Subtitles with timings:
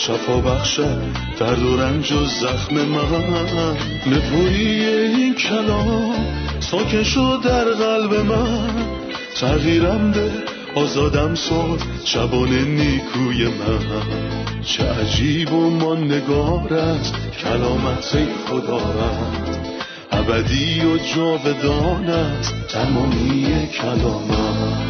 [0.00, 1.02] شفا بخشد
[1.38, 3.76] درد و رنج و زخم من.
[4.06, 6.14] نپویی این کلام
[6.60, 8.70] ساکن شد در قلب من.
[9.40, 10.32] تغییرم ده
[10.74, 14.62] آزادم ساد شبان نیکوی من.
[14.64, 19.58] چه عجیب و نگار است کلامت خدا رد
[20.12, 24.89] ابدی و جاودان است تمامی کلامت.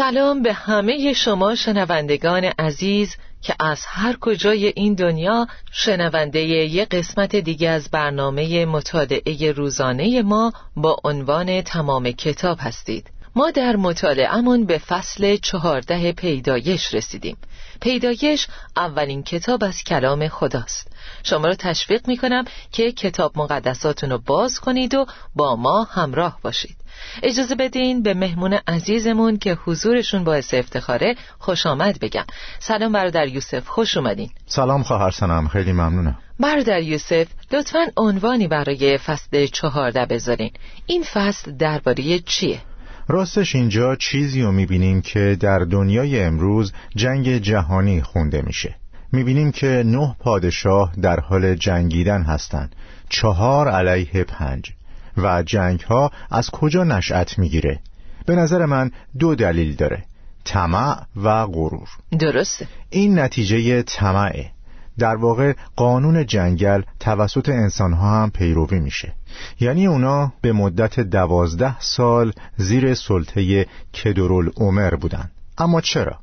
[0.00, 7.36] سلام به همه شما شنوندگان عزیز که از هر کجای این دنیا شنونده یک قسمت
[7.36, 13.10] دیگه از برنامه مطالعه روزانه ما با عنوان تمام کتاب هستید.
[13.36, 17.36] ما در مطالعهمون به فصل چهارده پیدایش رسیدیم.
[17.80, 20.89] پیدایش اولین کتاب از کلام خداست.
[21.22, 26.38] شما رو تشویق می کنم که کتاب مقدساتون رو باز کنید و با ما همراه
[26.42, 26.76] باشید.
[27.22, 32.24] اجازه بدین به مهمون عزیزمون که حضورشون باعث افتخاره خوش آمد بگم.
[32.58, 34.30] سلام برادر یوسف خوش اومدین.
[34.46, 36.18] سلام خواهر سنم خیلی ممنونم.
[36.40, 40.50] برادر یوسف لطفا عنوانی برای فصل چهارده بذارین.
[40.86, 42.60] این فصل درباره چیه؟
[43.08, 48.79] راستش اینجا چیزی رو می‌بینیم که در دنیای امروز جنگ جهانی خونده میشه.
[49.12, 52.76] می‌بینیم که نه پادشاه در حال جنگیدن هستند.
[53.08, 54.72] چهار علیه پنج.
[55.16, 57.80] و جنگ ها از کجا نشأت می‌گیره؟
[58.26, 60.04] به نظر من دو دلیل داره
[60.44, 61.88] طمع و غرور.
[62.18, 62.68] درسته.
[62.90, 64.50] این نتیجه طمعه.
[64.98, 69.12] در واقع قانون جنگل توسط انسان ها هم پیروی میشه.
[69.60, 75.30] یعنی اونا به مدت دوازده سال زیر سلطه کدرول عمر بودن.
[75.58, 76.18] اما چرا؟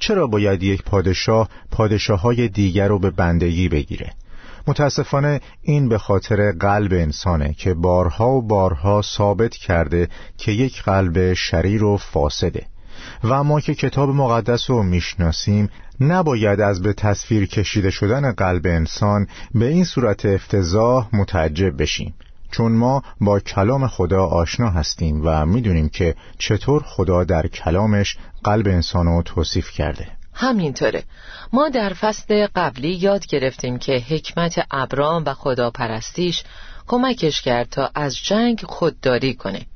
[0.00, 4.12] چرا باید یک پادشاه پادشاه های دیگر رو به بندگی بگیره؟
[4.66, 10.08] متاسفانه این به خاطر قلب انسانه که بارها و بارها ثابت کرده
[10.38, 12.66] که یک قلب شریر و فاسده
[13.24, 15.68] و ما که کتاب مقدس رو می‌شناسیم
[16.00, 22.14] نباید از به تصویر کشیده شدن قلب انسان به این صورت افتضاح متعجب بشیم
[22.50, 28.66] چون ما با کلام خدا آشنا هستیم و می‌دونیم که چطور خدا در کلامش قلب
[28.66, 30.06] انسان رو توصیف کرده.
[30.34, 31.02] همینطوره.
[31.52, 36.44] ما در فصل قبلی یاد گرفتیم که حکمت ابرام و خداپرستیش
[36.86, 39.66] کمکش کرد تا از جنگ خودداری کنه.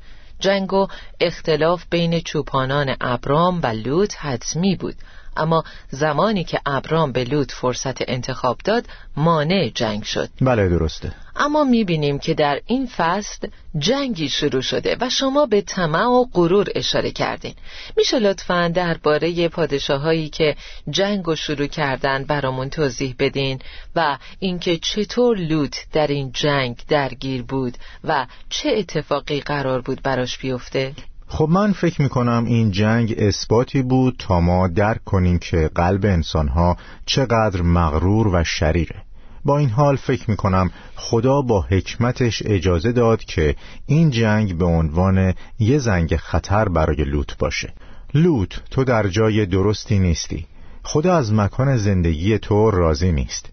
[0.41, 0.87] جنگ و
[1.21, 4.95] اختلاف بین چوپانان ابرام و لوط حتمی بود.
[5.37, 8.87] اما زمانی که ابرام به لوط فرصت انتخاب داد
[9.17, 10.29] مانع جنگ شد.
[10.41, 11.13] بله درسته.
[11.37, 16.67] اما می‌بینیم که در این فصل جنگی شروع شده و شما به طمع و غرور
[16.75, 17.55] اشاره کردین.
[17.97, 20.57] میشه لطفا درباره پادشاهایی که
[20.91, 23.59] جنگ و شروع کردن برامون توضیح بدین
[23.97, 30.39] و اینکه چطور لوط در این جنگ درگیر بود و چه اتفاقی قرار بود براش
[30.39, 30.93] بیفته؟
[31.27, 36.77] خب من فکر می‌کنم این جنگ اثباتی بود تا ما درک کنیم که قلب انسانها
[37.07, 39.03] چقدر مغرور و شریره.
[39.45, 45.35] با این حال فکر می‌کنم خدا با حکمتش اجازه داد که این جنگ به عنوان
[45.59, 47.73] یه زنگ خطر برای لوط باشه.
[48.15, 50.47] لوط تو در جای درستی نیستی.
[50.83, 53.51] خدا از مکان زندگی تو راضی نیست.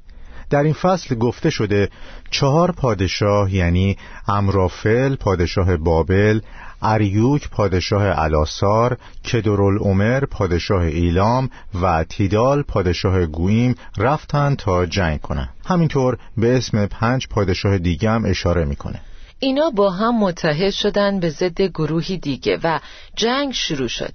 [0.49, 1.89] در این فصل گفته شده
[2.31, 6.39] چهار پادشاه یعنی امرافل پادشاه بابل
[6.81, 8.97] اریوک پادشاه الاسار
[9.31, 11.49] کدرالعمر پادشاه ایلام
[11.81, 15.49] و تیدال پادشاه گویم رفتن تا جنگ کنند.
[15.65, 19.01] همینطور به اسم پنج پادشاه دیگه هم اشاره می‌کنه.
[19.39, 22.79] اینا با هم متحد شدن به ضد گروهی دیگه و
[23.15, 24.13] جنگ شروع شد.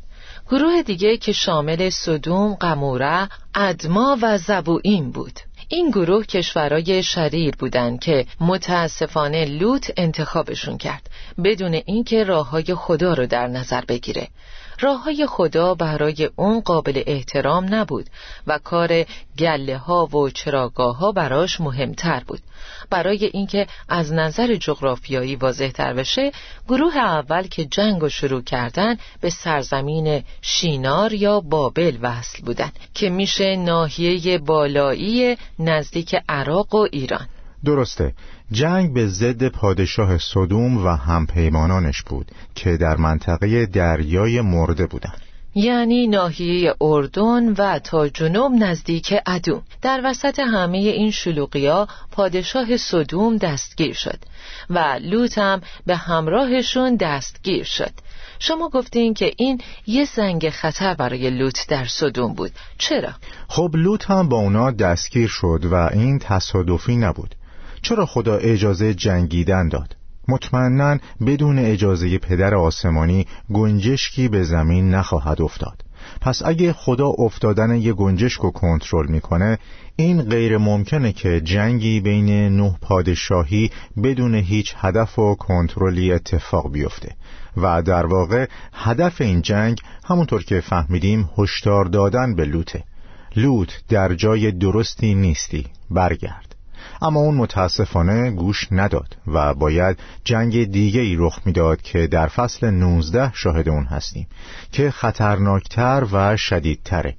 [0.50, 5.40] گروه دیگه که شامل صدوم، قموره، ادما و زبوئیم بود.
[5.68, 11.10] این گروه کشورهای شریر بودند که متاسفانه لوط انتخابشون کرد
[11.44, 14.28] بدون اینکه راه های خدا رو در نظر بگیره.
[14.80, 18.06] راه های خدا برای اون قابل احترام نبود
[18.46, 19.04] و کار
[19.38, 22.40] گله ها و چراگاه ها براش مهمتر بود.
[22.90, 26.32] برای اینکه از نظر جغرافیایی واضح تر بشه
[26.68, 33.10] گروه اول که جنگ رو شروع کردن به سرزمین شینار یا بابل وصل بودن که
[33.10, 37.28] میشه ناحیه بالایی نزدیک عراق و ایران.
[37.64, 38.14] درسته.
[38.52, 45.20] جنگ به ضد پادشاه صدوم و همپیمانانش بود که در منطقه دریای مرده بودند.
[45.58, 53.36] یعنی ناحیه اردن و تا جنوب نزدیک ادوم در وسط همه این شلوغیا پادشاه صدوم
[53.36, 54.18] دستگیر شد
[54.70, 57.92] و لوط هم به همراهشون دستگیر شد.
[58.38, 62.52] شما گفتین که این یه زنگ خطر برای لوط در صدوم بود.
[62.78, 63.10] چرا؟
[63.48, 67.34] خب لوط هم با اونا دستگیر شد و این تصادفی نبود.
[67.86, 69.96] چرا خدا اجازه جنگیدن داد؟
[70.28, 75.84] مطمئنا بدون اجازه پدر آسمانی گنجشکی به زمین نخواهد افتاد.
[76.20, 79.58] پس اگه خدا افتادن یه گنجشک رو کنترل می‌کنه
[79.96, 83.70] این غیر ممکنه که جنگی بین نه پادشاهی
[84.02, 87.14] بدون هیچ هدف و کنترلی اتفاق بیفته.
[87.56, 92.84] و در واقع هدف این جنگ همونطور که فهمیدیم هشدار دادن به لوته.
[93.36, 95.66] لوت در جای درستی نیستی.
[95.90, 96.55] برگرد.
[97.02, 102.70] اما اون متاسفانه گوش نداد و باید جنگ دیگه ای رخ می‌داد که در فصل
[102.70, 104.26] 19 شاهد اون هستیم
[104.72, 107.16] که خطرناکتر و شدیدتره.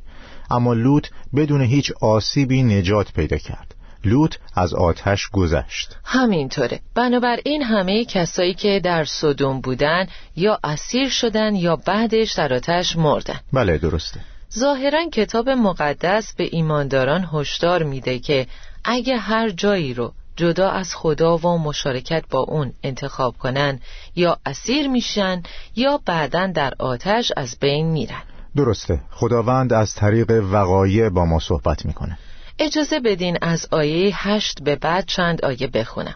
[0.51, 3.75] اما لوط بدون هیچ آسیبی نجات پیدا کرد.
[4.05, 5.95] لوط از آتش گذشت.
[6.03, 6.79] همینطوره.
[6.95, 13.39] بنابراین همه کسایی که در صدوم بودن یا اسیر شدن یا بعدش در آتش مردن.
[13.53, 14.19] بله درسته.
[14.57, 18.47] ظاهرا کتاب مقدس به ایمانداران هشدار میده که
[18.89, 23.79] اگه هر جایی رو جدا از خدا و مشارکت با اون انتخاب کنن
[24.15, 25.43] یا اسیر میشن
[25.75, 28.21] یا بعدا در آتش از بین میرن.
[28.55, 28.99] درسته.
[29.11, 32.17] خداوند از طریق وقایع با ما صحبت می‌کنه.
[32.59, 36.15] اجازه بدین از آیه هشت به بعد چند آیه بخونم.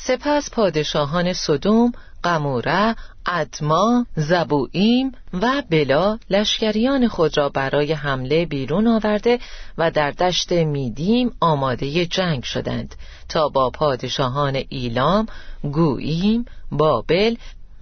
[0.00, 1.92] سپس پادشاهان صدوم
[2.22, 2.96] قموره،
[3.26, 9.38] ادما، زبوئیم و بلا لشکریان خود را برای حمله بیرون آورده
[9.78, 12.94] و در دشت میدیم آماده جنگ شدند
[13.28, 15.26] تا با پادشاهان ایلام،
[15.62, 17.34] گوییم، بابل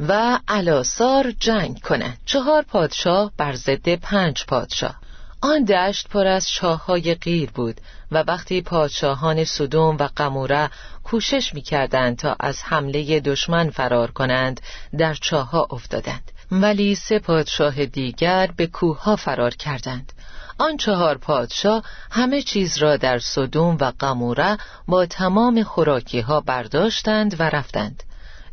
[0.08, 2.18] و الاسار جنگ کنند.
[2.24, 4.94] چهار پادشاه بر ضد پنج پادشاه.
[5.40, 7.80] آن دشت پر از های غیر بود
[8.12, 10.70] و وقتی پادشاهان صدوم و قموره
[11.04, 14.60] کوشش می‌کردند تا از حمله دشمن فرار کنند
[14.98, 16.32] در ها افتادند.
[16.50, 20.12] ولی سه پادشاه دیگر به کوه فرار کردند.
[20.58, 27.40] آن چهار پادشاه همه چیز را در صدوم و قموره با تمام خوراکی ها برداشتند
[27.40, 28.02] و رفتند.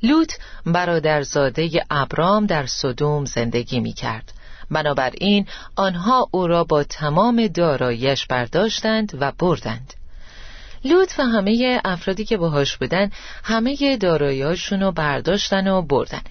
[0.03, 0.33] لوط
[0.65, 4.33] برادرزاده ابرام در صدوم زندگی می کرد
[4.73, 9.93] بنابراین آنها او را با تمام دارایش برداشتند و بردند
[10.85, 13.09] لوط و همه افرادی که باهاش بودن
[13.43, 16.21] همه داراییاشون رو برداشتن و بردن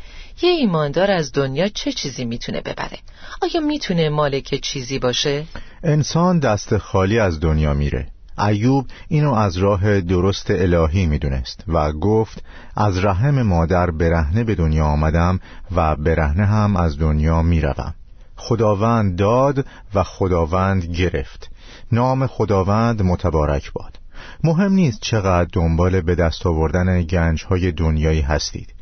[0.43, 2.99] یه ایماندار از دنیا چه چیزی می‌تونه ببره؟
[3.43, 5.45] آیا می‌تونه مالک چیزی باشه؟
[5.83, 8.07] انسان دست خالی از دنیا میره
[8.39, 12.45] ایوب اینو از راه درست الهی می‌دونست و گفت
[12.77, 15.41] از رحم مادر برهنه به دنیا آمدم
[15.77, 17.95] و برهنه هم از دنیا می‌روم
[18.43, 21.51] خداوند داد و خداوند گرفت.
[21.93, 23.99] نام خداوند متبارک باد.
[24.45, 28.75] مهم نیست چقدر دنبال به دست آوردن گنج های دنیایی هستید.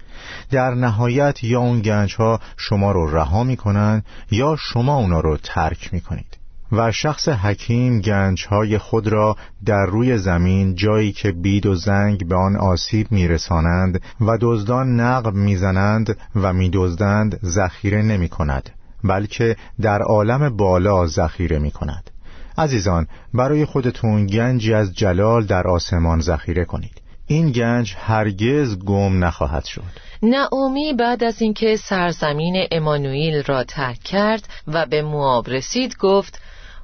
[0.51, 5.37] در نهایت یا اون گنج ها شما رو رها می کنن یا شما اونا رو
[5.37, 6.37] ترک می کنید
[6.73, 9.37] و شخص حکیم گنج های خود را
[9.67, 15.35] در روی زمین جایی که بید و زنگ به آن آسیب میرسانند و دزدان نقب
[15.35, 18.71] می‌زنند و میدزدند ذخیره نمی کند
[19.05, 22.11] بلکه در عالم بالا ذخیره می کند
[22.59, 27.01] عزیزان برای خودتون گنجی از جلال در آسمان ذخیره کنید.
[27.27, 29.83] این گنج هرگز گم نخواهد شد.
[30.23, 36.41] نعومی بعد از اینکه سرزمین امانوئیل را ترک کرد و به مواب رسید گفت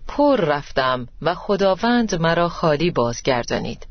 [0.09, 3.87] پر رفتم و خداوند مرا خالی بازگردانید.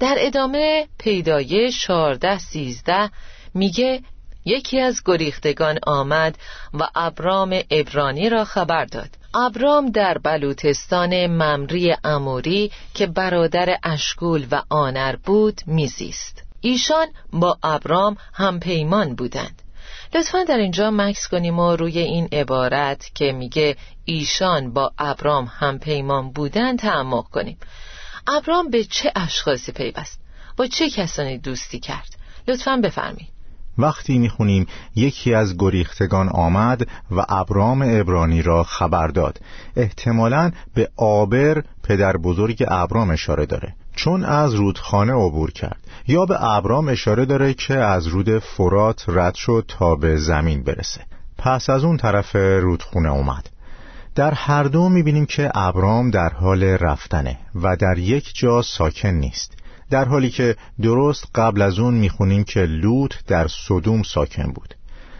[0.00, 3.10] در ادامه پیدایش 14 سیزده
[3.54, 4.00] میگه
[4.48, 6.38] یکی از گریختگان آمد
[6.74, 9.10] و ابرام ابرانی را خبر داد.
[9.34, 16.42] ابرام در بلوتستان ممری اموری که برادر اشکول و آنر بود میزیست.
[16.60, 19.62] ایشان با ابرام هم پیمان بودند.
[20.14, 25.78] لطفا در اینجا مکس کنیم و روی این عبارت که میگه ایشان با ابرام هم
[25.78, 27.58] پیمان بودن تعمق کنیم.
[28.26, 30.20] ابرام به چه اشخاصی پیوست؟
[30.56, 32.08] با چه کسانی دوستی کرد؟
[32.48, 33.37] لطفا بفرمایید.
[33.78, 39.40] وقتی می‌خونیم یکی از گریختگان آمد و ابرام ابرانی را خبر داد.
[39.76, 45.80] احتمالا به آبر پدر بزرگ ابرام اشاره داره چون از رودخانه عبور کرد.
[46.06, 51.00] یا به ابرام اشاره داره که از رود فرات رد شد تا به زمین برسه.
[51.38, 53.50] پس از اون طرف رودخونه اومد.
[54.14, 59.52] در هر دو می‌بینیم که ابرام در حال رفتنه و در یک جا ساکن نیست.
[59.90, 64.74] در حالی که درست قبل از اون می‌خونیم که لوط در صدوم ساکن بود.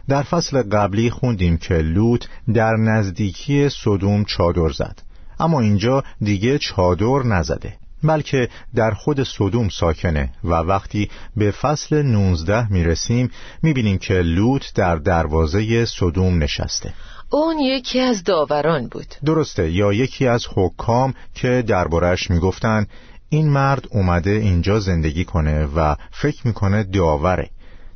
[0.08, 5.02] در فصل قبلی خوندیم که لوط در نزدیکی صدوم چادر زد.
[5.40, 12.72] اما اینجا دیگه چادر نزده بلکه در خود صدوم ساکنه و وقتی به فصل 19
[12.72, 13.30] می‌رسیم
[13.62, 16.92] می‌بینیم که لوط در دروازه صدوم نشسته.
[17.30, 19.14] اون یکی از داوران بود.
[19.24, 22.86] درسته یا یکی از حکام که دربارش می‌گفتن
[23.28, 27.50] این مرد اومده اینجا زندگی کنه و فکر می‌کنه داوره.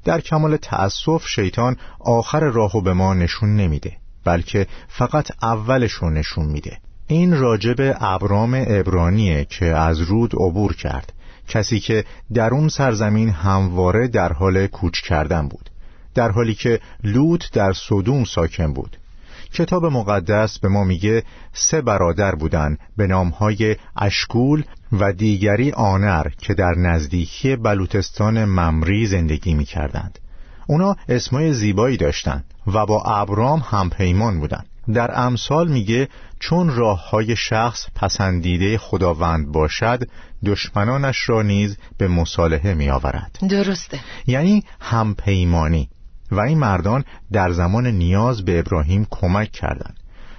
[0.04, 6.78] در کمال تأسف شیطان آخر راهو به ما نشون نمیده بلکه فقط اولش نشون میده.
[7.06, 11.12] این راجب ابرام ابرانیه که از رود عبور کرد
[11.48, 15.70] کسی که در اون سرزمین همواره در حال کوچ کردن بود
[16.14, 18.96] در حالی که لوط در صدوم ساکن بود.
[19.52, 26.54] کتاب مقدس به ما میگه سه برادر بودن به نامهای اشکول و دیگری آنر که
[26.54, 30.18] در نزدیکی بلوتستان ممری زندگی می‌کردند.
[30.66, 34.66] اونا اسمای زیبایی داشتند و با ابرام همپیمان بودند.
[34.94, 40.02] در امثال میگه چون راه های شخص پسندیده خداوند باشد
[40.46, 44.00] دشمنانش را نیز به مصالحه می آورد درسته.
[44.26, 45.88] یعنی همپیمانی.
[46.32, 49.96] و این مردان در زمان نیاز به ابراهیم کمک کردند.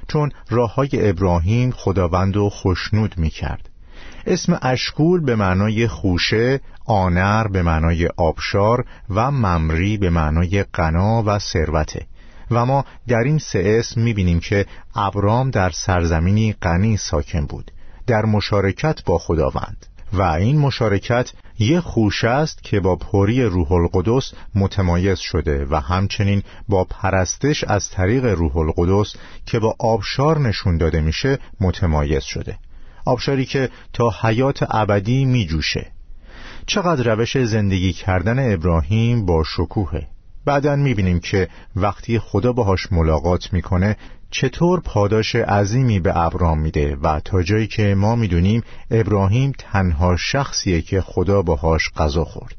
[0.07, 3.69] چون راه های ابراهیم خداوند و خشنود می کرد
[4.25, 11.39] اسم اشکول به معنای خوشه آنر به معنای آبشار و ممری به معنای غنا و
[11.39, 12.05] ثروته.
[12.51, 17.71] و ما در این سه اسم می‌بینیم که ابرام در سرزمینی غنی ساکن بود.
[18.07, 19.85] در مشارکت با خداوند.
[20.13, 26.43] و این مشارکت یه خوش است که با پوری روح القدس متمایز شده و همچنین
[26.69, 29.15] با پرستش از طریق روح القدس
[29.45, 32.57] که با آبشار نشون داده میشه متمایز شده.
[33.05, 35.91] آبشاری که تا حیات ابدی میجوشه.
[36.65, 40.12] چقدر روش زندگی کردن ابراهیم با شکوهه.
[40.45, 43.97] بعدا می‌بینیم که وقتی خدا باهاش ملاقات می‌کنه
[44.31, 50.81] چطور پاداش عظیمی به ابرام میده و تا جایی که ما می‌دونیم ابراهیم تنها شخصیه
[50.81, 52.55] که خدا باهاش غذا خورد.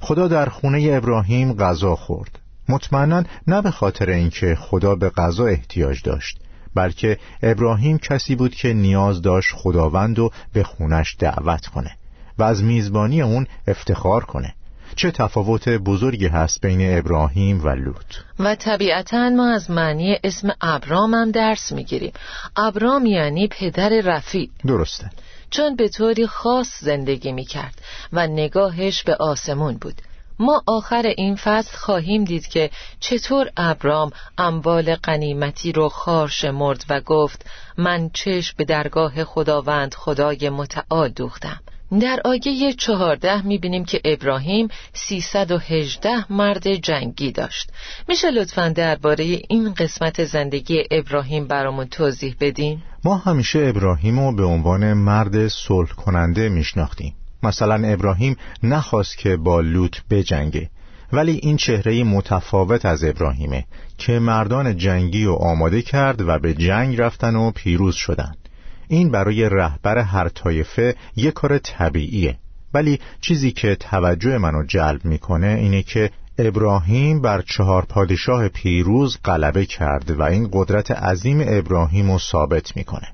[0.00, 2.38] خدا در خونه ابراهیم غذا خورد.
[2.68, 6.38] مطمئنا نه به خاطر اینکه خدا به غذا احتیاج داشت
[6.74, 11.96] بلکه ابراهیم کسی بود که نیاز داشت خداوند و به خونش دعوت کنه
[12.38, 14.54] و از میزبانی اون افتخار کنه.
[14.96, 21.14] چه تفاوت بزرگی هست بین ابراهیم و لوط؟ و طبیعتا ما از معنی اسم ابرام
[21.14, 22.12] هم درس می‌گیریم.
[22.56, 25.10] ابرام یعنی پدر رفیع درسته.
[25.50, 27.74] چون به طوری خاص زندگی می‌کرد
[28.12, 29.94] و نگاهش به آسمون بود.
[30.38, 37.00] ما آخر این فصل خواهیم دید که چطور ابرام اموال قنیمتی رو خارش مرد و
[37.00, 37.46] گفت
[37.78, 41.60] من چشم به درگاه خداوند خدای متعال دوختم.
[42.00, 47.70] در آیه چهارده می‌بینیم که ابراهیم 318 مرد جنگی داشت.
[48.08, 54.44] میشه لطفا درباره این قسمت زندگی ابراهیم برامون توضیح بدین؟ ما همیشه ابراهیم رو به
[54.44, 57.14] عنوان مرد صلح کننده میشناختیم.
[57.42, 60.70] مثلا ابراهیم نخواست که با لوط بجنگه
[61.12, 63.64] ولی این چهره متفاوت از ابراهیمه
[63.98, 68.45] که مردان جنگی رو آماده کرد و به جنگ رفتن و پیروز شدند
[68.88, 72.36] این برای رهبر هر طایفه یک کار طبیعیه.
[72.74, 79.66] ولی چیزی که توجه منو جلب می‌کنه اینه که ابراهیم بر چهار پادشاه پیروز غلبه
[79.66, 83.08] کرد و این قدرت عظیم ابراهیم رو ثابت می‌کنه.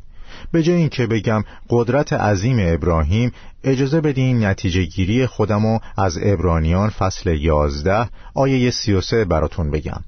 [0.53, 3.33] به جای اینکه بگم قدرت عظیم ابراهیم
[3.65, 10.01] اجازه بدین نتیجه گیری خودمو از ابرانیان فصل یازده آیه سی و سه براتون بگم.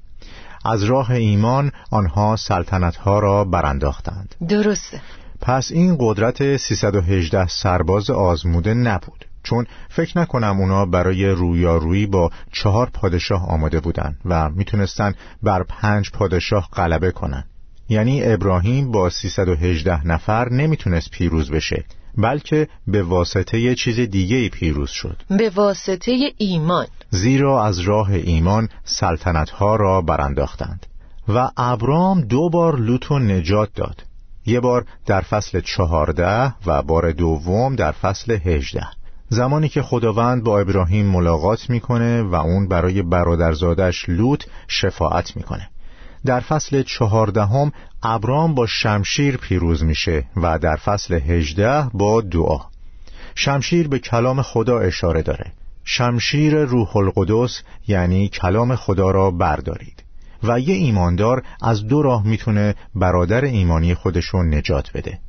[0.65, 4.35] از راه ایمان آنها سلطنتها را برانداختند.
[4.49, 5.01] درسته.
[5.45, 12.89] پس این قدرت 318 سرباز آزموده نبود چون فکر نکنم اونا برای رویارویی با چهار
[12.93, 17.43] پادشاه آماده بودن و می‌تونستن بر پنج پادشاه غلبه کنن.
[17.89, 21.85] یعنی ابراهیم با 318 نفر نمی‌تونست پیروز بشه
[22.17, 25.21] بلکه به واسطه یه چیز دیگه پیروز شد.
[25.29, 26.87] به واسطه ایمان.
[27.09, 30.85] زیرا از راه ایمان سلطنتها را برانداختند.
[31.27, 34.03] و ابرام دو بار لوط نجات داد.
[34.45, 38.87] یه بار در فصل چهارده و بار دوم در فصل هجده.
[39.29, 45.69] زمانی که خداوند با ابراهیم ملاقات می‌کنه و اون برای برادرزادش لوط شفاعت می‌کنه.
[46.25, 47.71] در فصل چهاردهم
[48.03, 52.59] ابرام با شمشیر پیروز میشه و در فصل هجده با دعا.
[53.35, 55.51] شمشیر به کلام خدا اشاره داره.
[55.83, 60.04] شمشیر روح القدس یعنی کلام خدا را بردارید.
[60.43, 65.19] و یه ایماندار از دو راه می‌تونه برادر ایمانی خودشون نجات بده.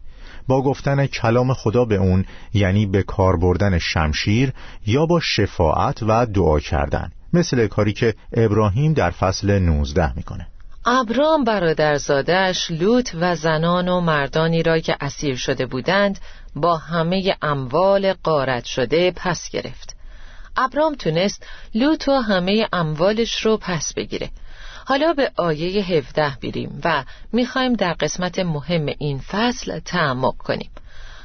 [0.49, 4.53] با گفتن کلام خدا به اون یعنی به کار بردن شمشیر
[4.87, 7.13] یا با شفاعت و دعا کردن.
[7.33, 10.47] مثل کاری که ابراهیم در فصل 19 می‌کنه.
[10.87, 16.19] ابرام برادرزادش لوط و زنان و مردانی را که اسیر شده بودند
[16.57, 19.97] با همه اموال قارت شده پس گرفت.
[20.57, 24.31] ابرام تونست لوط و همه اموالش رو پس بگیره.
[24.88, 30.71] حالا به آیه 17 بیریم و می‌خوایم در قسمت مهم این فصل تعمق کنیم.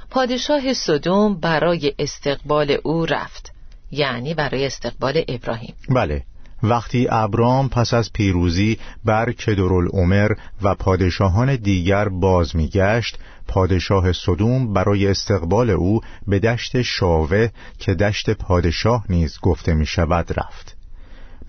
[0.09, 3.51] پادشاه صدوم برای استقبال او رفت
[3.91, 5.73] یعنی برای استقبال ابراهیم.
[5.89, 6.23] بله
[6.63, 15.07] وقتی ابرام پس از پیروزی بر کدرالعمر و پادشاهان دیگر باز میگشت پادشاه صدوم برای
[15.07, 17.49] استقبال او به دشت شاوه
[17.79, 20.80] که دشت پادشاه نیز گفته می شود رفت.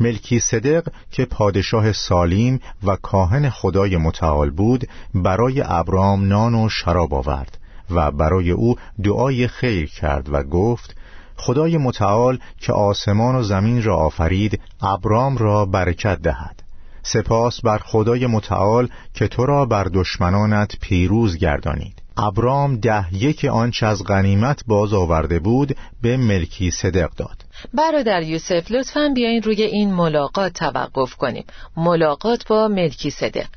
[0.00, 7.14] ملکی صدق که پادشاه سالیم و کاهن خدای متعال بود برای ابرام نان و شراب
[7.14, 7.58] آورد
[7.90, 10.96] و برای او دعای خیر کرد و گفت
[11.36, 16.62] خدای متعال که آسمان و زمین را آفرید ابرام را برکت دهد.
[17.02, 22.01] سپاس بر خدای متعال که تو را بر دشمنانت پیروز گردانید.
[22.16, 28.70] ابرام ده یک آنچه از غنیمت باز آورده بود به ملکی صدق داد برادر یوسف
[28.70, 31.44] لطفا بیاین روی این ملاقات توقف کنیم
[31.76, 33.48] ملاقات با ملکی صدق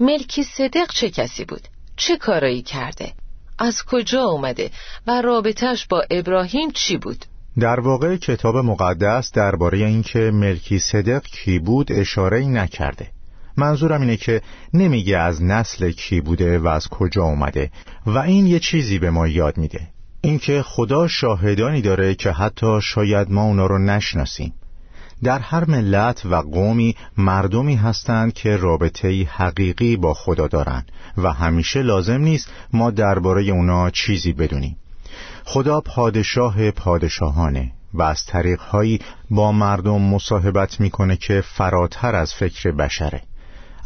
[0.00, 1.62] ملکی صدق چه کسی بود؟
[1.96, 3.12] چه کارایی کرده؟
[3.58, 4.70] از کجا اومده
[5.06, 7.24] و رابطش با ابراهیم چی بود؟
[7.60, 13.10] در واقع کتاب مقدس درباره اینکه ملکی صدق کی بود اشاره نکرده
[13.56, 14.42] منظورم اینه که
[14.74, 17.70] نمیگه از نسل کی بوده و از کجا اومده
[18.06, 19.88] و این یه چیزی به ما یاد میده.
[20.20, 24.52] اینکه خدا شاهدانی داره که حتی شاید ما اونا رو نشناسیم.
[25.24, 31.82] در هر ملت و قومی مردمی هستند که رابطه حقیقی با خدا دارند و همیشه
[31.82, 34.76] لازم نیست ما درباره اونا چیزی بدونیم.
[35.44, 43.22] خدا پادشاه پادشاهانه و از طریقهایی با مردم مصاحبت می‌کنه که فراتر از فکر بشره.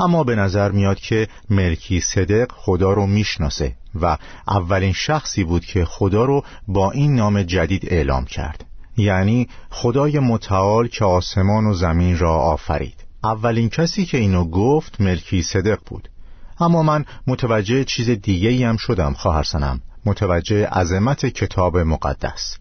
[0.01, 4.17] اما به نظر میاد که ملکی صدق خدا رو می‌شناسه و
[4.49, 8.65] اولین شخصی بود که خدا رو با این نام جدید اعلام کرد.
[8.97, 13.05] یعنی خدای متعال که آسمان و زمین را آفرید.
[13.25, 16.09] اولین کسی که اینو گفت ملکی صدق بود.
[16.61, 19.81] اما من متوجه چیز دیگه هم شدم خواهر سنم.
[20.07, 22.57] متوجه عظمت کتاب مقدس.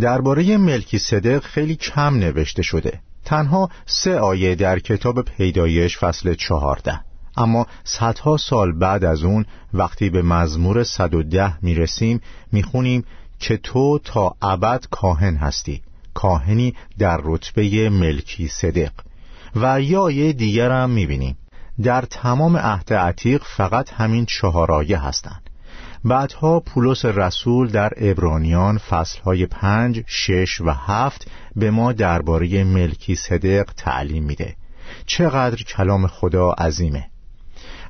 [0.00, 3.00] درباره ملکی صدق خیلی کم نوشته شده.
[3.28, 7.00] تنها سه آیه در کتاب پیدایش فصل چهارده.
[7.36, 12.20] اما صدها سال بعد از اون وقتی به مزمور 110 می‌رسیم
[12.52, 13.04] می‌خونیم
[13.38, 15.82] که تو تا ابد کاهن هستی
[16.14, 18.92] کاهنی در رتبه ملکی صدق
[19.56, 21.36] و یا آیه دیگر هم می‌بینیم.
[21.82, 25.47] در تمام عهد عتیق فقط همین چهار آیه هستند
[26.04, 33.70] بعدها پولس رسول در ابرانیان فصلهای پنج، شش و هفت به ما درباره ملکی صدق
[33.76, 34.56] تعلیم میده.
[35.06, 37.10] چقدر کلام خدا عظیمه.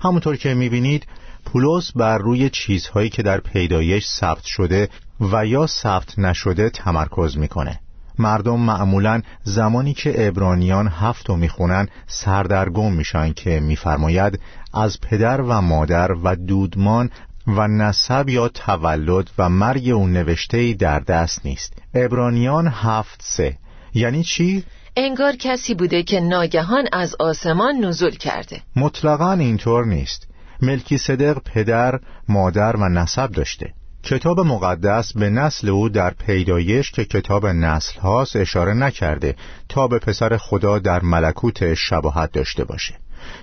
[0.03, 1.07] همونطور که می‌بینید
[1.45, 4.89] پولس بر روی چیزهایی که در پیدایش ثبت شده
[5.21, 7.81] و یا ثبت نشده تمرکز می‌کنه.
[8.19, 14.41] مردم معمولا زمانی که ابرانیان هفت می‌خونن سردرگم میشن که میفرماید
[14.75, 17.11] از پدر و مادر و دودمان
[17.49, 21.73] و نسب یا تولد و مرگ اون نوشته در دست نیست.
[21.95, 23.57] ابرانیان هفت سه.
[23.95, 24.65] یعنی چی؟
[24.97, 28.61] انگار کسی بوده که ناگهان از آسمان نزول کرده.
[28.77, 30.29] مطلقا اینطور نیست.
[30.63, 33.75] ملکی صدق پدر، مادر و نسب داشته.
[34.09, 39.37] کتاب مقدس به نسل او در پیدایش که کتاب نسل هاست اشاره نکرده
[39.69, 42.95] تا به پسر خدا در ملکوت شباهت داشته باشه.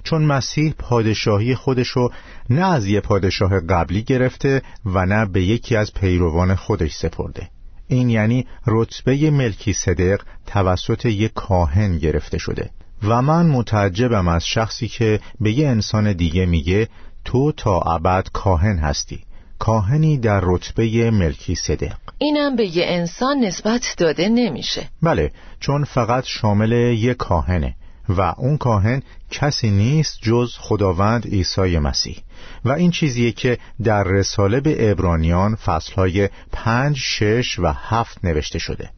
[0.04, 2.10] چون مسیح پادشاهی خودشو
[2.50, 7.50] نه از یه پادشاه قبلی گرفته و نه به یکی از پیروان خودش سپرده.
[7.88, 12.70] این یعنی رتبه ملکی صدق توسط یک کاهن گرفته شده.
[13.04, 16.88] و من متعجبم از شخصی که به یه انسان دیگه میگه
[17.26, 19.26] تو تا ابد کاهن هستی.
[19.60, 24.90] کاهنی در رتبه ملکی صدق اینم به یه انسان نسبت داده نمیشه.
[25.02, 27.76] بله چون فقط شامل یک کاهنه
[28.10, 32.18] و اون کاهن کسی نیست جز خداوند عیسی مسیح.
[32.66, 38.90] و این چیزیه که در رساله به ابرانیان فصلهای پنج، شش و هفت نوشته شده.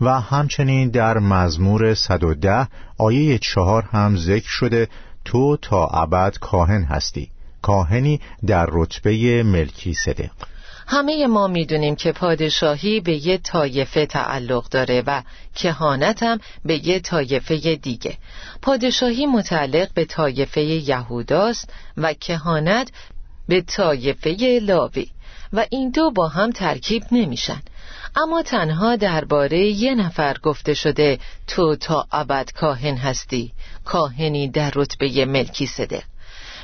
[0.00, 4.88] و همچنین در مزمور 110 آیه چهار هم ذکر شده
[5.24, 7.30] تو تا ابد کاهن هستی.
[7.62, 10.30] کاهنی در رتبه ملکی صدق
[10.88, 15.22] همه ما می‌دونیم که پادشاهی به یه طایفه تعلق داره و
[15.54, 18.16] کهانت هم به یه طایفه دیگه.
[18.62, 22.90] پادشاهی متعلق به طایفه یهوداست و کهانت
[23.48, 25.10] به طایفه لاوی
[25.52, 27.62] و این دو با هم ترکیب نمیشن.
[28.16, 33.52] اما تنها درباره یه نفر گفته شده تو تا ابد کاهن هستی.
[33.84, 36.02] کاهنی در رتبه ملکی صدق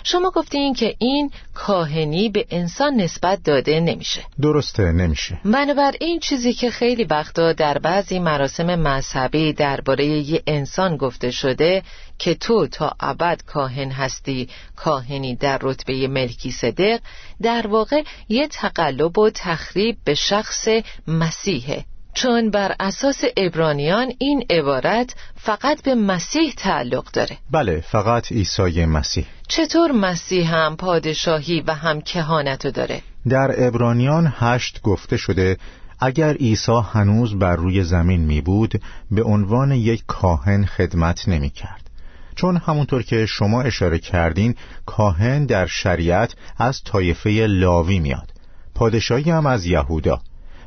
[0.05, 4.21] شما گفتین که این کاهنی به انسان نسبت داده نمیشه.
[4.41, 5.41] درسته نمیشه.
[5.45, 11.83] بنابراین چیزی که خیلی وقتا در بعضی مراسم مذهبی درباره یه انسان گفته شده
[12.19, 17.01] که تو تا ابد کاهن هستی کاهنی در رتبه ملکی صدق
[17.43, 20.69] در واقع یه تقلب و تخریب به شخص
[21.07, 21.85] مسیحه.
[22.15, 27.39] چون بر اساس ابرانیان این عبارت فقط به مسیح تعلق داره.
[27.51, 29.27] بله فقط عیسی مسیح.
[29.49, 35.57] چطور مسیح هم پادشاهی و هم کهانتو داره؟ در ابرانیان هشت گفته شده
[36.01, 41.91] اگر عیسی هنوز بر روی زمین می بود به عنوان یک کاهن خدمت نمی کرد.
[42.35, 44.55] چون همونطور که شما اشاره کردین
[44.87, 48.33] کاهن در شریعت از طایفه لاوی میاد.
[48.75, 50.21] پادشاهی هم از یهودا.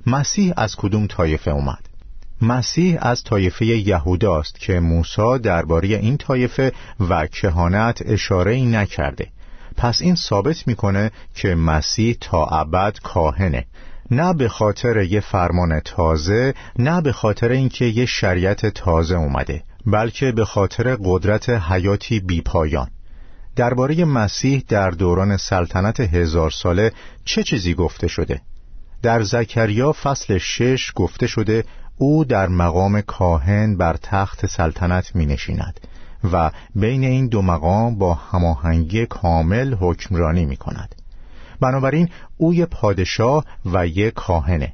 [0.08, 1.90] مسیح از کدوم طایفه اومد؟
[2.42, 6.72] مسیح از طایفه یهوداست که موسی درباره این طایفه
[7.10, 9.28] و کهانت اشاره ای نکرده.
[9.78, 13.66] پس این ثابت می‌کنه که مسیح تا ابد کاهنه.
[14.12, 20.32] نه به خاطر یه فرمان تازه نه به خاطر اینکه یه شریعت تازه اومده بلکه
[20.32, 22.88] به خاطر قدرت حیاتی بیپایان
[23.56, 26.92] درباره مسیح در دوران سلطنت هزار ساله
[27.26, 28.42] چه چیزی گفته شده؟
[29.02, 31.64] در زکریا فصل شش گفته شده
[31.98, 35.80] او در مقام کاهن بر تخت سلطنت می نشیند
[36.32, 40.96] و بین این دو مقام با هماهنگی کامل حکمرانی می کند
[41.60, 44.74] بنابراین او یه پادشاه و یه کاهنه.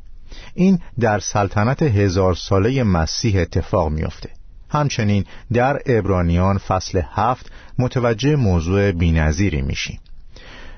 [0.54, 4.30] این در سلطنت هزار ساله مسیح اتفاق میافته.
[4.70, 10.00] همچنین در ابرانیان فصل هفت متوجه موضوع بینظیری میشیم.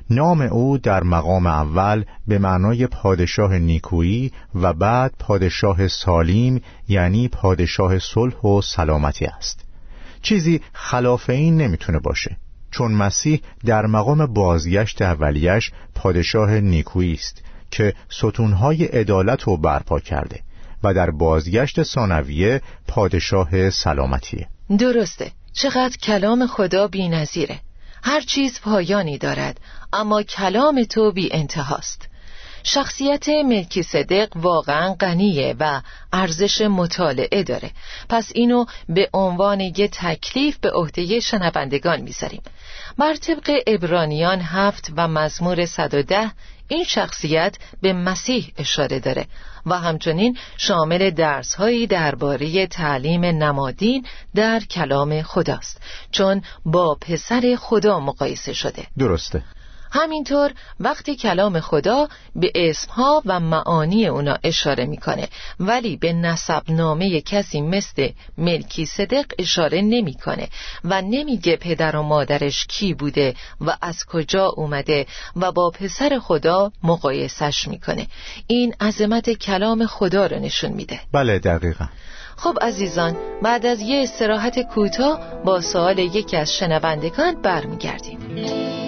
[0.09, 7.99] نام او در مقام اول به معنای پادشاه نیکویی و بعد پادشاه سالیم یعنی پادشاه
[7.99, 9.65] صلح و سلامتی است.
[10.21, 12.37] چیزی خلاف این نمی‌تونه باشه
[12.71, 20.39] چون مسیح در مقام بازگشت اولیش پادشاه نیکویی است که ستونهای عدالت رو برپا کرده
[20.83, 24.47] و در بازگشت ثانویه پادشاه سلامتیه.
[24.79, 25.31] درسته.
[25.53, 27.59] چقدر کلام خدا بی نظیره.
[28.05, 29.59] هر چیز پایانی دارد
[29.93, 32.09] اما کلام تو بی انتهاست.
[32.63, 35.81] شخصیت ملکی صدق واقعا غنیه و
[36.13, 37.71] ارزش مطالعه داره.
[38.09, 42.41] پس اینو به عنوان یه تکلیف به عهده شنوندگان می‌ذاریم.
[42.97, 46.31] بر طبق ابرانیان هفت و مزمور 110
[46.67, 49.25] این شخصیت به مسیح اشاره داره
[49.65, 58.53] و همچنین شامل درسهایی درباره تعلیم نمادین در کلام خداست چون با پسر خدا مقایسه
[58.53, 58.87] شده.
[58.97, 59.43] درسته.
[59.93, 65.27] همینطور وقتی کلام خدا به اسمها و معانی اونا اشاره می‌کنه
[65.59, 70.47] ولی به نسب نامه کسی مثل ملکی صدق اشاره نمی‌کنه
[70.83, 76.71] و نمیگه پدر و مادرش کی بوده و از کجا اومده و با پسر خدا
[76.83, 78.07] مقایسش می‌کنه.
[78.47, 80.99] این عظمت کلام خدا رو نشون میده.
[81.11, 81.85] بله دقیقا.
[82.37, 88.82] خب عزیزان بعد از یه استراحت کوتاه با سوال یکی از شنوندگان برمیگردیم.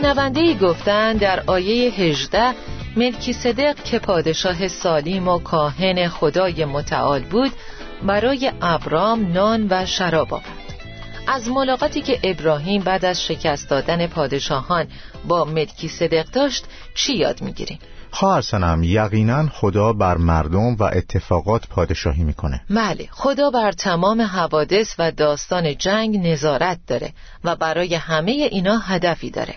[0.00, 2.54] شنونده ای گفتن در آیه 18
[2.96, 7.52] ملکی صدق که پادشاه سالیم و کاهن خدای متعال بود
[8.06, 10.44] برای ابرام نان و شراب آورد.
[11.26, 14.86] از ملاقاتی که ابراهیم بعد از شکست دادن پادشاهان
[15.28, 17.78] با ملکی صدق داشت چی یاد می‌گیریم؟
[18.10, 22.60] خواهر سنم یقینا خدا بر مردم و اتفاقات پادشاهی می‌کنه.
[22.70, 27.12] بله خدا بر تمام حوادث و داستان جنگ نظارت داره
[27.44, 29.54] و برای همه اینا هدفی داره.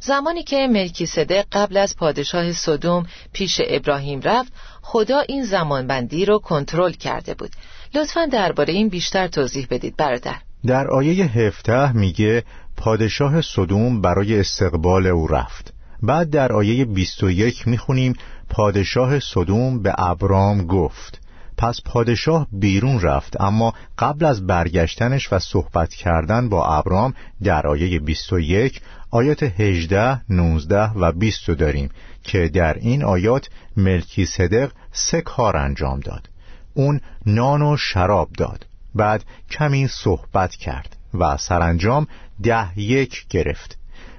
[0.00, 6.38] زمانی که ملکی صدق قبل از پادشاه صدوم پیش ابراهیم رفت خدا این زمانبندی رو
[6.38, 7.50] کنترل کرده بود.
[7.94, 10.36] لطفا درباره این بیشتر توضیح بدید برادر.
[10.66, 12.44] در آیه هفته میگه
[12.76, 15.72] پادشاه صدوم برای استقبال او رفت.
[16.02, 18.14] بعد در آیه 21 می‌خونیم
[18.50, 21.20] پادشاه صدوم به ابرام گفت.
[21.60, 28.00] پس پادشاه بیرون رفت اما قبل از برگشتنش و صحبت کردن با ابرام در آیه
[28.00, 31.90] 21 آیات 18, 19 و 20 داریم
[32.22, 36.28] که در این آیات ملکی صدق سه کار انجام داد.
[36.74, 38.66] اون نان و شراب داد.
[38.94, 42.06] بعد کمی صحبت کرد و سرانجام
[42.42, 43.78] ده یک گرفت.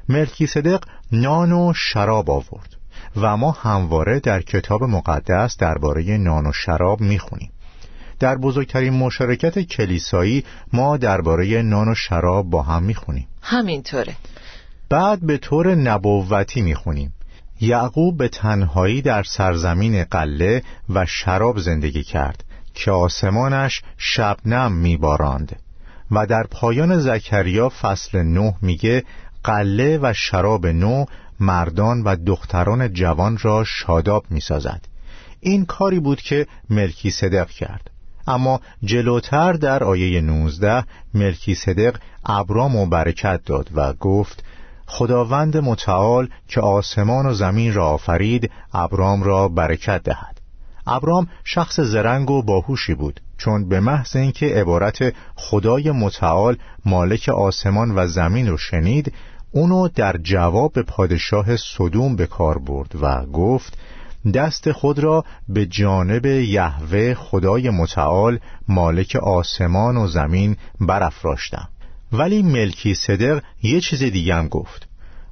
[0.10, 2.76] ملکی صدق نان و شراب آورد
[3.16, 7.52] و ما همواره در کتاب مقدس درباره نان و شراب می‌خونیم.
[8.20, 13.28] در بزرگترین مشارکت کلیسایی ما درباره نان و شراب با هم می‌خونیم.
[13.42, 14.16] همینطوره.
[14.92, 17.14] بعد به طور نبوتی می‌خونیم.
[17.62, 25.60] یعقوب به تنهایی در سرزمین قله و شراب زندگی کرد که آسمانش شبنم میباراند
[26.12, 29.04] و در پایان زکریا فصل نه میگه
[29.44, 31.06] قله و شراب نو
[31.40, 34.82] مردان و دختران جوان را شاداب می‌سازد.
[35.40, 37.90] این کاری بود که ملکی صدق کرد.
[38.28, 44.44] اما جلوتر در آیه 19 ملکی صدق ابرام و برکت داد و گفت
[44.94, 50.42] خداوند متعال که آسمان و زمین را آفرید ابرام را برکت دهد.
[50.88, 57.92] ابرام شخص زرنگ و باهوشی بود چون به محض اینکه عبارت خدای متعال مالک آسمان
[57.96, 59.14] و زمین رو شنید
[59.52, 63.78] اونو در جواب پادشاه صدوم به کار برد و گفت
[64.34, 71.70] دست خود را به جانب یهوه خدای متعال مالک آسمان و زمین برافراشتم.
[72.14, 74.88] ولی ملکی صدق یه چیز دیگه هم گفت.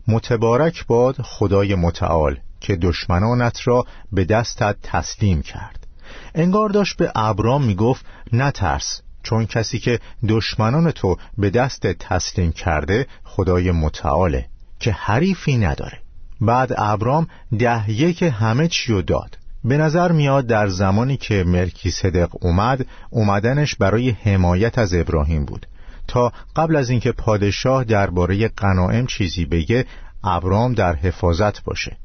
[0.08, 5.88] متبارک باد خدای متعال که دشمنانت را به دستت تسلیم کرد.
[6.36, 13.08] انگار داشت به ابرام می‌گفت نترس چون کسی که دشمنان تو به دست تسلیم کرده
[13.24, 14.46] خدای متعاله
[14.80, 16.00] که حریفی نداره.
[16.42, 17.28] بعد ابرام
[17.60, 19.38] ده یک همه چی داد.
[19.64, 25.68] به نظر میاد در زمانی که ملکی صدق اومد اومدنش برای حمایت از ابراهیم بود.
[26.10, 29.86] تا قبل از اینکه پادشاه درباره غنایم چیزی بگه
[30.24, 31.98] ابرام در حفاظت باشه.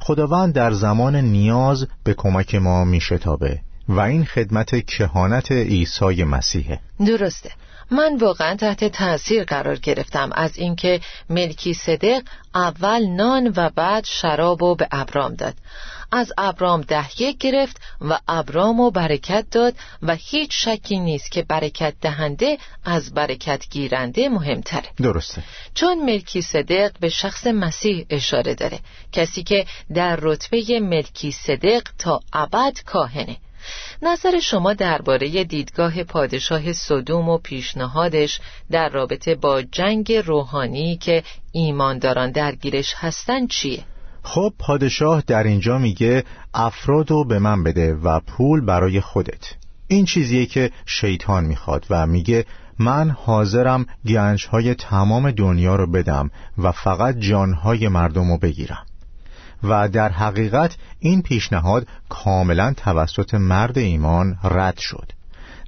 [0.00, 6.80] خداوند در زمان نیاز به کمک ما میشتابه و این خدمت کهانت عیسی مسیحه.
[7.06, 7.50] درسته.
[7.90, 11.00] من واقعا تحت تاثیر قرار گرفتم از اینکه
[11.30, 12.22] ملکی صدق
[12.54, 15.54] اول نان و بعد شراب و به ابرام داد.
[16.12, 21.42] از ابرام ده یک گرفت و ابرام و برکت داد و هیچ شکی نیست که
[21.42, 24.88] برکت دهنده از برکت گیرنده مهمتره.
[24.96, 25.42] درسته.
[25.74, 28.78] چون ملکی صدق به شخص مسیح اشاره داره.
[29.12, 33.36] کسی که در رتبه ملکی صدق تا ابد کاهنه.
[34.02, 42.30] نظر شما درباره دیدگاه پادشاه صدوم و پیشنهادش در رابطه با جنگ روحانی که ایمانداران
[42.30, 43.82] درگیرش هستن چیه؟
[44.22, 49.54] خب پادشاه در اینجا میگه افرادو به من بده و پول برای خودت
[49.88, 52.46] این چیزیه که شیطان می‌خواد و میگه
[52.78, 58.86] من حاضرم گنجهای تمام دنیا رو بدم و فقط جانهای مردم رو بگیرم
[59.62, 65.12] و در حقیقت این پیشنهاد کاملا توسط مرد ایمان رد شد.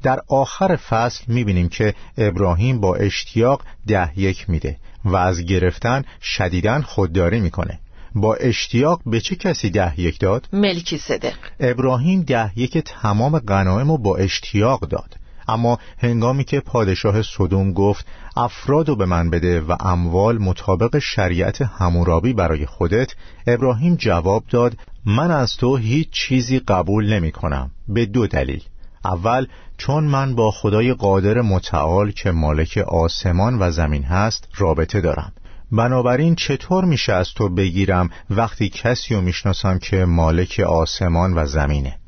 [0.02, 6.83] در آخر فصل می‌بینیم که ابراهیم با اشتیاق ده یک میده و از گرفتن شدیدن
[6.83, 7.78] خودداری می‌کنه.
[8.14, 13.90] با اشتیاق به چه کسی ده یک داد؟ ملکی صدق ابراهیم ده یک تمام غنایم
[13.90, 15.16] رو با اشتیاق داد.
[15.48, 22.33] اما هنگامی که پادشاه صدوم گفت افرادو به من بده و اموال مطابق شریعت همورابی
[22.33, 23.14] برای خودت
[23.46, 24.76] ابراهیم جواب داد
[25.07, 28.62] من از تو هیچ چیزی قبول نمی کنم به دو دلیل.
[29.05, 29.46] اول
[29.78, 35.33] چون من با خدای قادر متعال که مالک آسمان و زمین هست رابطه دارم.
[35.72, 41.98] بنابراین چطور میشه از تو بگیرم وقتی کسی رو می‌شناسم که مالک آسمان و زمینه؟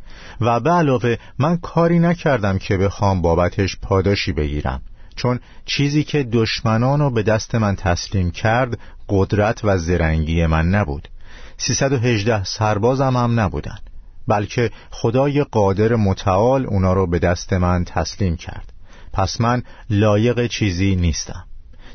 [0.40, 4.83] و به علاوه من کاری نکردم که بخوام بابتش پاداشی بگیرم.
[5.16, 11.09] چون چیزی که دشمنان رو به دست من تسلیم کرد قدرت و زرنگی من نبود.
[11.57, 13.79] 318 سربازم هم نبودن.
[14.29, 18.73] بلکه خدای قادر متعال اونا رو به دست من تسلیم کرد.
[19.12, 21.44] پس من لایق چیزی نیستم.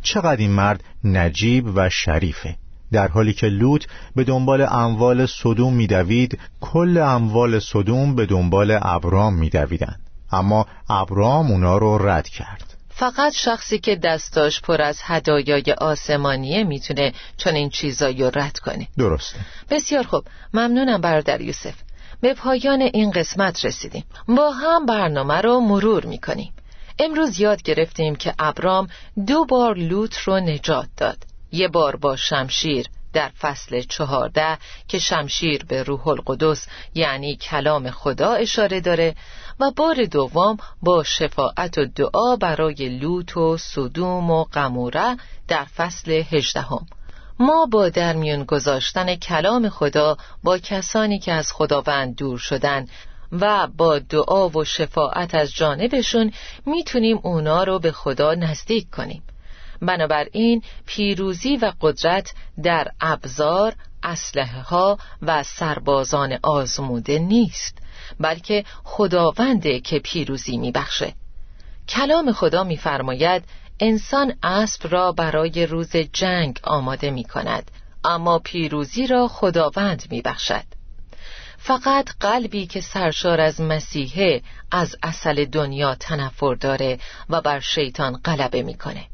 [0.02, 2.56] چقدر این مرد نجیب و شریفه.
[2.92, 9.34] در حالی که لوط به دنبال اموال صدوم میدوید کل اموال صدوم به دنبال ابرام
[9.34, 10.00] میدویدند.
[10.32, 12.78] اما ابرام اونا رو رد کرد.
[12.90, 18.88] فقط شخصی که دستاش پر از هدایای آسمانیه می‌تونه چون این چیزایی رو رد کنه.
[18.98, 19.40] درسته.
[19.70, 20.24] بسیار خوب.
[20.54, 21.74] ممنونم برادر یوسف.
[22.22, 24.04] به پایان این قسمت رسیدیم.
[24.28, 26.54] با هم برنامه رو مرور می‌کنیم.
[27.00, 28.88] امروز یاد گرفتیم که ابرام
[29.28, 31.29] دو بار لوط رو نجات داد.
[31.52, 34.58] یه بار با شمشیر در فصل چهارده
[34.88, 39.16] که شمشیر به روح القدس یعنی کلام خدا اشاره داره
[39.60, 46.12] و بار دوم با شفاعت و دعا برای لوط و صدوم و قموره در فصل
[46.12, 46.86] هجدهم.
[47.40, 52.88] ما با درمیون گذاشتن کلام خدا با کسانی که از خداوند دور شدن
[53.32, 56.32] و با دعا و شفاعت از جانبشون
[56.66, 59.24] می‌تونیم اونا رو به خدا نزدیک کنیم.
[59.82, 67.78] بنابراین پیروزی و قدرت در ابزار، اسلحه ها و سربازان آزموده نیست
[68.20, 71.14] بلکه خداونده که پیروزی میبخشه
[71.90, 73.44] کلام خدا میفرماید
[73.80, 77.72] انسان اسب را برای روز جنگ آماده می کند
[78.04, 80.64] اما پیروزی را خداوند می بخشد.
[81.58, 88.64] فقط قلبی که سرشار از مسیحه از اصل دنیا تنفر داره و بر شیطان غلبه
[88.64, 89.06] می‌کنه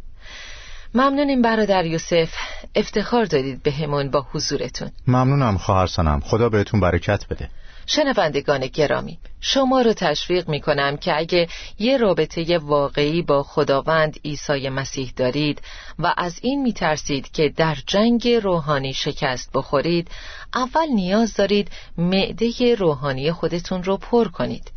[0.96, 2.34] ممنونیم برادر یوسف.
[2.76, 4.92] افتخار دادید به همون با حضورتون.
[5.08, 6.20] ممنونم خواهر سنم.
[6.20, 7.50] خدا بهتون برکت بده.
[7.86, 11.48] شنوندگان گرامی شما رو تشویق می کنم که اگه
[11.80, 15.62] یه رابطه واقعی با خداوند عیسی مسیح دارید
[16.00, 20.12] و از این می ترسید که در جنگ روحانی شکست بخورید
[20.56, 24.72] اول نیاز دارید معده روحانی خودتون رو پر کنید.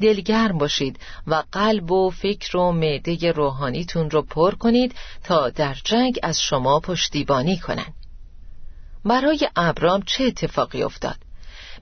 [0.00, 6.18] دلگرم باشید و قلب و فکر و معده روحانیتون رو پر کنید تا در جنگ
[6.22, 7.94] از شما پشتیبانی کنند.
[9.04, 11.16] برای ابرام چه اتفاقی افتاد؟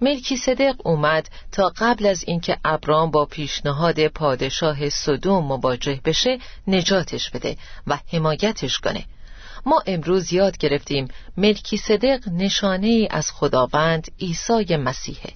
[0.00, 7.30] ملکی صدق اومد تا قبل از اینکه ابرام با پیشنهاد پادشاه صدوم مواجه بشه نجاتش
[7.30, 9.04] بده و حمایتش کنه
[9.66, 15.32] ما امروز یاد گرفتیم ملکی صدق نشانه ای از خداوند عیسی مسیحه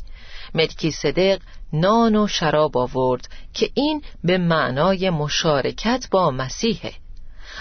[0.55, 1.41] ملکی صدق
[1.73, 6.93] نان و شراب آورد که این به معنای مشارکت با مسیحه.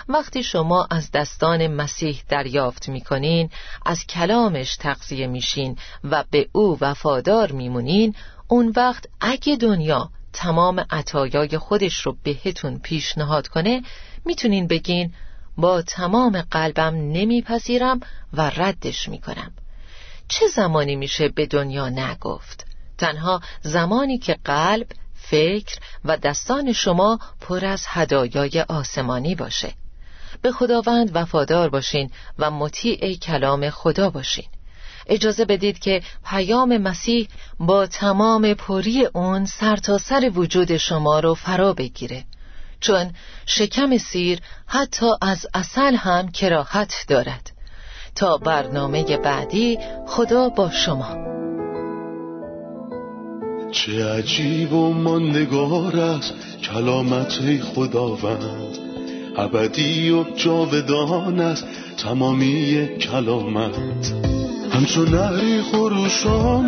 [0.09, 3.49] وقتی شما از دستان مسیح دریافت می‌کنین
[3.85, 8.15] از کلامش تغذیه میشین و به او وفادار میمونین
[8.47, 13.81] اون وقت اگه دنیا تمام عطایای خودش رو بهتون پیشنهاد کنه
[14.25, 15.13] می‌تونین بگین
[15.57, 17.99] با تمام قلبم نمیپذیرم
[18.33, 19.51] و ردش می‌کنم.
[20.27, 22.68] چه زمانی میشه به دنیا نگفت؟
[22.99, 29.73] تنها زمانی که قلب فکر و دستان شما پر از هدایای آسمانی باشه.
[30.41, 34.45] به خداوند وفادار باشین و مطیع کلام خدا باشین.
[35.07, 37.27] اجازه بدید که پیام مسیح
[37.59, 42.23] با تمام پری اون سرتاسر سر وجود شما رو فرا بگیره.
[42.79, 43.11] چون
[43.45, 47.51] شکم سیر حتی از اصل هم کراهت دارد.
[48.15, 51.38] تا برنامه بعدی خدا با شما.
[53.71, 58.77] چه عجیب و ماندگار است کلامت خداوند.
[59.37, 64.13] ابدی و جاودان است تمامی کلامت.
[64.71, 66.67] همچون نهری خروشان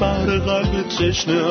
[0.00, 1.42] بر قلب تشنه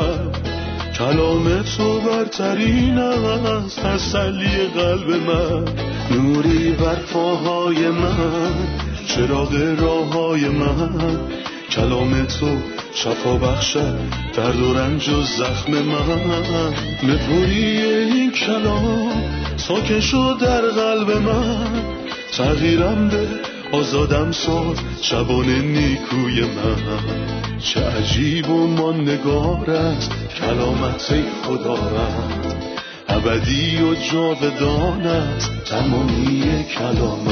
[0.97, 5.65] کلام تو برترین است تسلی قلب من.
[6.11, 8.53] نوری بر پاهای من
[9.07, 11.19] چراغ راه های من.
[11.75, 12.57] کلام تو
[12.93, 13.99] شفا بخشد
[14.33, 16.73] درد و رنج و زخم من.
[17.03, 19.11] نپوری این کلام
[19.57, 21.67] ساکن شد در قلب من.
[22.37, 23.27] تغییرم به
[23.71, 27.25] آزادم ساد شبان نیکوی من.
[27.59, 32.55] چه عجیب و نگار است کلامت خدا رد
[33.07, 37.27] ابدی و جاودان است تمامی کلام